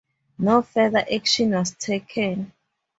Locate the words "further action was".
0.63-1.75